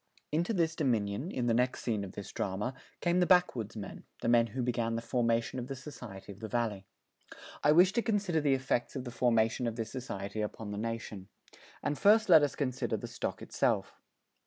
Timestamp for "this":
0.51-0.75, 2.13-2.31, 9.75-9.91